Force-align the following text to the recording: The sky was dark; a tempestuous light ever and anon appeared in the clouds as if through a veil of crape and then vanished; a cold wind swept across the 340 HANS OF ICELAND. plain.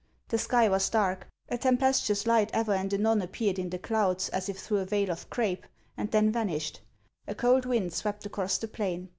The 0.29 0.39
sky 0.39 0.67
was 0.67 0.89
dark; 0.89 1.27
a 1.47 1.59
tempestuous 1.59 2.25
light 2.25 2.49
ever 2.53 2.73
and 2.73 2.91
anon 2.91 3.21
appeared 3.21 3.59
in 3.59 3.69
the 3.69 3.77
clouds 3.77 4.29
as 4.29 4.49
if 4.49 4.57
through 4.57 4.79
a 4.79 4.85
veil 4.85 5.11
of 5.11 5.29
crape 5.29 5.63
and 5.95 6.09
then 6.09 6.31
vanished; 6.31 6.79
a 7.27 7.35
cold 7.35 7.67
wind 7.67 7.93
swept 7.93 8.25
across 8.25 8.57
the 8.57 8.65
340 8.65 8.65
HANS 8.65 8.65
OF 8.65 8.73
ICELAND. 8.73 8.99
plain. 9.03 9.09